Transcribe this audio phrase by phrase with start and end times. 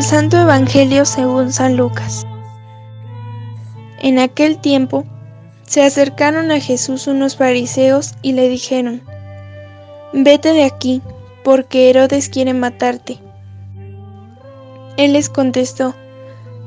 [0.00, 2.26] Del Santo Evangelio según San Lucas.
[4.00, 5.04] En aquel tiempo
[5.66, 9.02] se acercaron a Jesús unos fariseos y le dijeron,
[10.14, 11.02] Vete de aquí,
[11.44, 13.18] porque Herodes quiere matarte.
[14.96, 15.94] Él les contestó,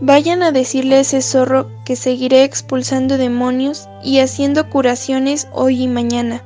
[0.00, 5.88] Vayan a decirle a ese zorro que seguiré expulsando demonios y haciendo curaciones hoy y
[5.88, 6.44] mañana,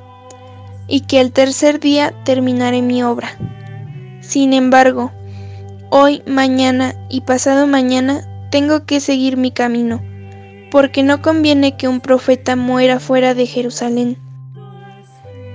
[0.89, 3.37] y que al tercer día terminaré mi obra.
[4.23, 5.13] Sin embargo,
[5.93, 8.23] Hoy, mañana y pasado mañana
[8.53, 10.01] tengo que seguir mi camino,
[10.71, 14.17] porque no conviene que un profeta muera fuera de Jerusalén.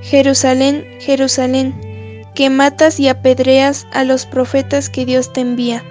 [0.01, 1.73] Jerusalén, Jerusalén,
[2.35, 5.81] que matas y apedreas a los profetas que Dios te envía.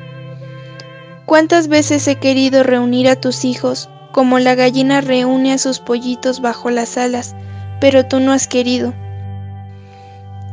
[1.24, 6.42] ¿Cuántas veces he querido reunir a tus hijos, como la gallina reúne a sus pollitos
[6.42, 7.34] bajo las alas,
[7.80, 8.92] pero tú no has querido?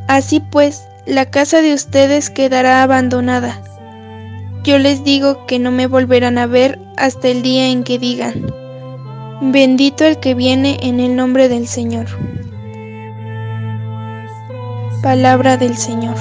[0.08, 3.62] Así pues, la casa de ustedes quedará abandonada
[4.64, 8.46] yo les digo que no me volverán a ver hasta el día en que digan,
[9.42, 12.06] bendito el que viene en el nombre del Señor.
[15.02, 16.16] Palabra del Señor.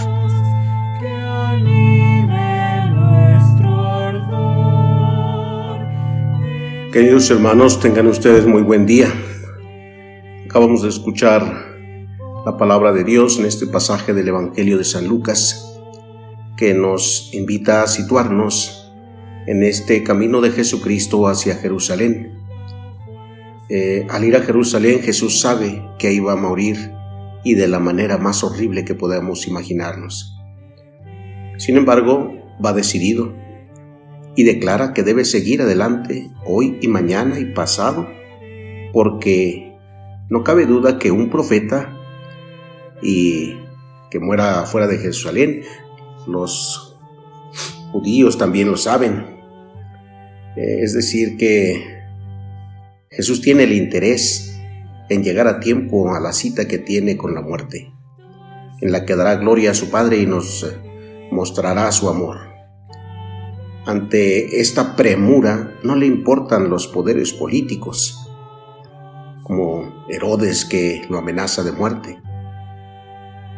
[6.93, 9.13] Queridos hermanos, tengan ustedes muy buen día.
[10.47, 11.43] Acabamos de escuchar
[12.47, 15.70] la palabra de Dios en este pasaje del Evangelio de San Lucas
[16.61, 18.93] que nos invita a situarnos
[19.47, 22.39] en este camino de Jesucristo hacia Jerusalén.
[23.71, 26.93] Eh, al ir a Jerusalén Jesús sabe que ahí va a morir
[27.45, 30.39] y de la manera más horrible que podamos imaginarnos.
[31.57, 32.31] Sin embargo,
[32.63, 33.35] va decidido
[34.37, 38.07] y declara que debe seguir adelante hoy y mañana y pasado,
[38.93, 39.79] porque
[40.29, 41.97] no cabe duda que un profeta
[43.01, 43.57] y
[44.11, 45.63] que muera fuera de Jerusalén
[46.27, 46.97] los
[47.93, 49.41] judíos también lo saben.
[50.57, 52.03] Eh, es decir, que
[53.11, 54.59] Jesús tiene el interés
[55.09, 57.93] en llegar a tiempo a la cita que tiene con la muerte,
[58.81, 62.39] en la que dará gloria a su Padre y nos eh, mostrará su amor.
[63.87, 68.29] Ante esta premura no le importan los poderes políticos,
[69.43, 72.19] como Herodes que lo amenaza de muerte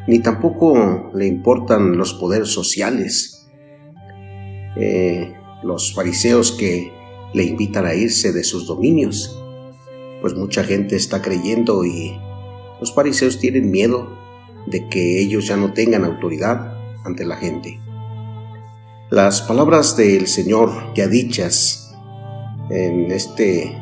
[0.06, 3.46] ni tampoco le importan los poderes sociales,
[4.76, 6.92] eh, los fariseos que
[7.34, 9.38] le invitan a irse de sus dominios,
[10.20, 12.18] pues mucha gente está creyendo y
[12.80, 14.18] los fariseos tienen miedo
[14.66, 17.80] de que ellos ya no tengan autoridad ante la gente.
[19.10, 21.94] Las palabras del Señor ya dichas
[22.70, 23.76] en este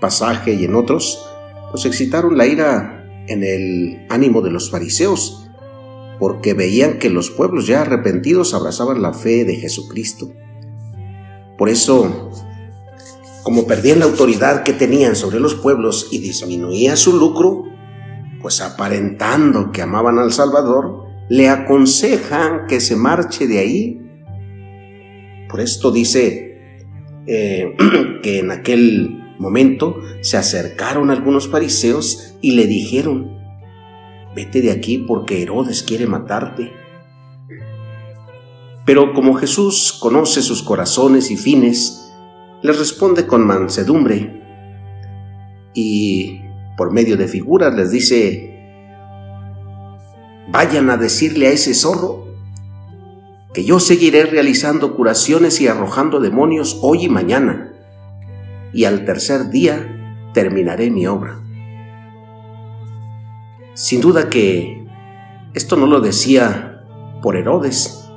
[0.00, 1.24] pasaje y en otros,
[1.70, 5.48] pues excitaron la ira en el ánimo de los fariseos,
[6.18, 10.32] porque veían que los pueblos ya arrepentidos abrazaban la fe de Jesucristo.
[11.56, 12.30] Por eso,
[13.42, 17.64] como perdían la autoridad que tenían sobre los pueblos y disminuía su lucro,
[18.40, 24.00] pues aparentando que amaban al Salvador, le aconsejan que se marche de ahí.
[25.48, 26.58] Por esto dice
[27.26, 27.76] eh,
[28.22, 33.38] que en aquel momento se acercaron algunos fariseos y le dijeron,
[34.36, 36.72] vete de aquí porque Herodes quiere matarte.
[38.84, 42.12] Pero como Jesús conoce sus corazones y fines,
[42.62, 44.42] les responde con mansedumbre
[45.72, 46.40] y
[46.76, 48.46] por medio de figuras les dice,
[50.52, 52.26] vayan a decirle a ese zorro
[53.54, 57.69] que yo seguiré realizando curaciones y arrojando demonios hoy y mañana
[58.72, 61.38] y al tercer día terminaré mi obra.
[63.74, 64.86] Sin duda que
[65.54, 66.82] esto no lo decía
[67.22, 68.08] por Herodes,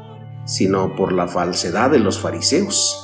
[0.45, 2.99] sino por la falsedad de los fariseos.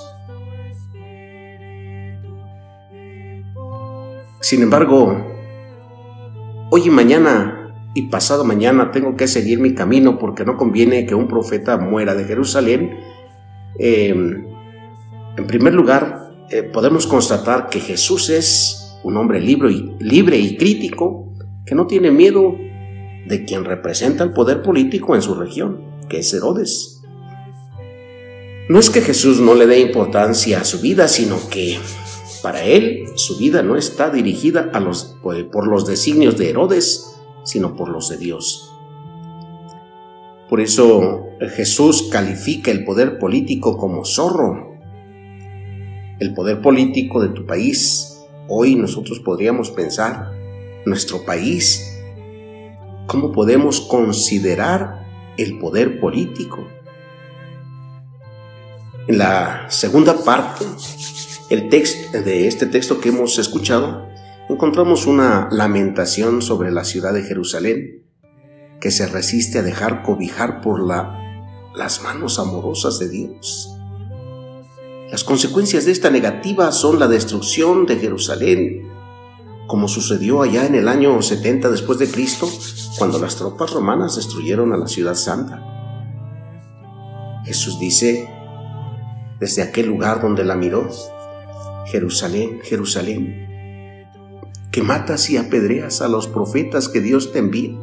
[4.41, 5.25] Sin embargo,
[6.71, 11.15] hoy y mañana y pasado mañana tengo que seguir mi camino porque no conviene que
[11.15, 12.99] un profeta muera de Jerusalén.
[13.79, 20.37] Eh, en primer lugar, eh, podemos constatar que Jesús es un hombre libre y, libre
[20.37, 21.33] y crítico
[21.65, 22.55] que no tiene miedo
[23.27, 27.01] de quien representa el poder político en su región, que es Herodes.
[28.67, 31.77] No es que Jesús no le dé importancia a su vida, sino que
[32.41, 37.75] para él su vida no está dirigida a los, por los designios de Herodes, sino
[37.75, 38.71] por los de Dios.
[40.49, 44.68] Por eso Jesús califica el poder político como zorro
[46.19, 48.19] el poder político de tu país.
[48.47, 50.31] Hoy nosotros podríamos pensar,
[50.85, 51.99] nuestro país,
[53.07, 55.05] ¿cómo podemos considerar
[55.37, 56.67] el poder político?
[59.07, 60.65] En la segunda parte
[61.49, 64.07] el texto de este texto que hemos escuchado,
[64.49, 68.03] encontramos una lamentación sobre la ciudad de Jerusalén
[68.79, 73.78] que se resiste a dejar cobijar por la, las manos amorosas de Dios.
[75.11, 78.87] Las consecuencias de esta negativa son la destrucción de Jerusalén,
[79.65, 82.47] como sucedió allá en el año 70 después de Cristo,
[82.99, 85.65] cuando las tropas romanas destruyeron a la ciudad santa.
[87.43, 88.29] Jesús dice,
[89.39, 90.87] desde aquel lugar donde la miró,
[91.87, 94.05] Jerusalén, Jerusalén,
[94.71, 97.75] que matas y apedreas a los profetas que Dios te envía.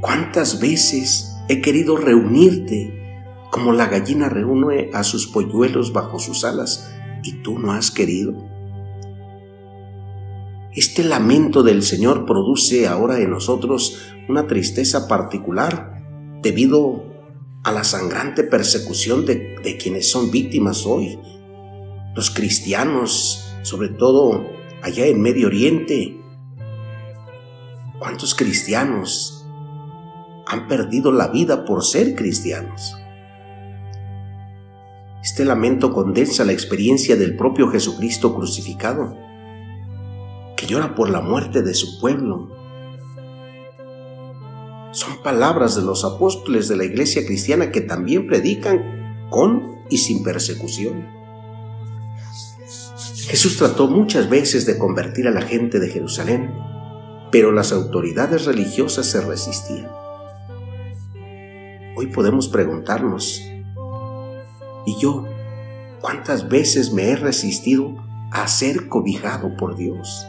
[0.00, 2.95] ¿Cuántas veces he querido reunirte
[3.56, 6.92] como la gallina reúne a sus polluelos bajo sus alas
[7.22, 8.34] y tú no has querido?
[10.74, 16.04] Este lamento del Señor produce ahora en nosotros una tristeza particular
[16.42, 17.02] debido
[17.64, 21.18] a la sangrante persecución de, quienes son víctimas hoy,
[22.14, 24.44] los cristianos, sobre todo
[24.82, 26.20] allá en Medio Oriente.
[27.98, 29.46] ¿Cuántos cristianos
[30.46, 32.98] han perdido la vida por ser cristianos?
[35.26, 39.16] Este lamento condensa la experiencia del propio Jesucristo crucificado,
[40.56, 42.54] que llora por la muerte de su pueblo
[44.92, 50.22] son palabras de los apóstoles de la iglesia cristiana que también predican con y sin
[50.22, 51.04] persecución.
[53.26, 56.54] Jesús trató muchas veces de convertir a la gente de Jerusalén,
[57.32, 59.90] pero las autoridades religiosas se resistían.
[61.96, 63.42] Hoy podemos preguntarnos,
[64.86, 65.26] ¿y yo
[66.00, 67.94] cuántas veces me he resistido
[68.30, 70.26] a ser cobijado por Dios?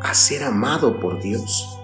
[0.00, 1.76] A ser amado por Dios.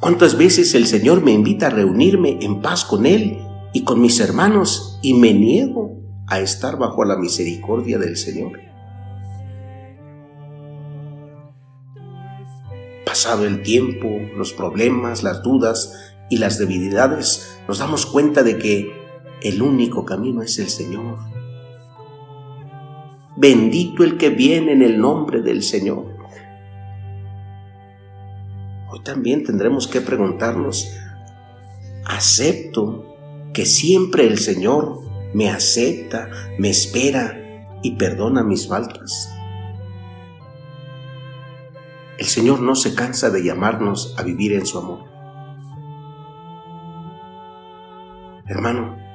[0.00, 3.38] ¿Cuántas veces el Señor me invita a reunirme en paz con Él
[3.72, 8.60] y con mis hermanos y me niego a estar bajo la misericordia del Señor?
[13.04, 15.92] Pasado el tiempo, los problemas, las dudas
[16.30, 18.97] y las debilidades, nos damos cuenta de que
[19.42, 21.18] el único camino es el Señor.
[23.36, 26.16] Bendito el que viene en el nombre del Señor.
[28.90, 30.92] Hoy también tendremos que preguntarnos,
[32.04, 33.16] ¿acepto
[33.52, 35.02] que siempre el Señor
[35.34, 39.32] me acepta, me espera y perdona mis faltas?
[42.18, 45.04] El Señor no se cansa de llamarnos a vivir en su amor.
[48.46, 49.07] Hermano,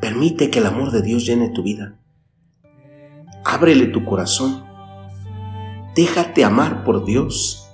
[0.00, 1.96] permite que el amor de Dios llene tu vida.
[3.44, 4.64] Ábrele tu corazón.
[5.94, 7.70] Déjate amar por Dios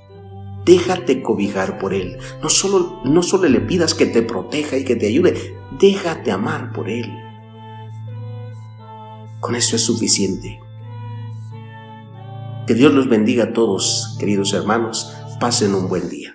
[0.67, 2.19] déjate cobijar por Él.
[2.43, 6.73] No solo, no solo le pidas que te proteja y que te ayude, déjate amar
[6.73, 7.11] por Él.
[9.41, 10.61] Con eso es suficiente.
[12.67, 15.17] Que Dios los bendiga a todos, queridos hermanos.
[15.39, 16.26] Pasen un buen día.